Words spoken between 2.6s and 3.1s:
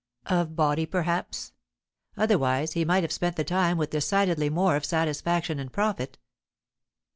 he might